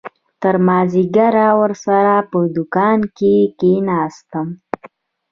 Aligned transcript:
تر 0.41 0.55
مازديگره 0.67 1.47
ورسره 1.61 2.15
په 2.31 2.37
دوکان 2.55 2.99
کښې 3.17 3.35
کښېناستم. 3.59 4.47